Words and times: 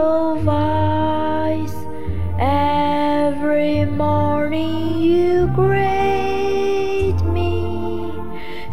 Every 2.38 3.86
morning 3.86 5.00
you 5.02 5.48
greet 5.56 7.16
me, 7.32 8.12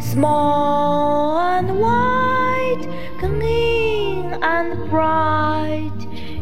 small 0.01 1.39
and 1.39 1.79
white, 1.79 2.85
clean 3.19 4.33
and 4.43 4.89
bright. 4.89 5.99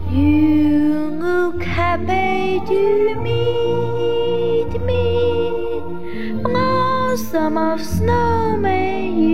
You 0.09 1.11
look 1.19 1.61
happy 1.61 2.59
to 2.65 3.15
meet 3.21 4.81
me. 4.81 5.81
Blossom 6.41 7.57
of 7.59 7.79
snow, 7.79 8.57
may 8.57 9.07
you 9.07 9.28